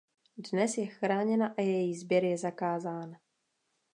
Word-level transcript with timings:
Dnes 0.51 0.75
je 0.77 0.85
chráněná 0.85 1.53
a 1.57 1.61
její 1.61 1.95
sběr 1.95 2.23
je 2.23 2.37
zakázán. 2.37 3.17